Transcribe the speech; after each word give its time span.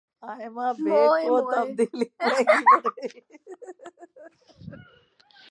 ئمہ 0.23 0.67
بیگ 0.83 1.11
کو 1.27 1.37
تبدیلی 1.51 2.05
مہنگی 2.21 2.63
پڑ 2.71 2.83
گئی 2.97 3.21